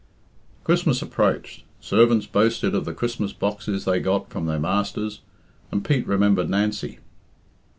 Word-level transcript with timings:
Christmas 0.63 1.03
approached, 1.03 1.63
servants 1.79 2.25
boasted 2.25 2.73
of 2.73 2.85
the 2.85 2.91
Christmas 2.95 3.33
boxes 3.33 3.85
they 3.85 3.99
got 3.99 4.31
from 4.31 4.47
their 4.47 4.57
masters, 4.57 5.21
and 5.71 5.85
Pete 5.85 6.07
remembered 6.07 6.49
Nancy. 6.49 6.97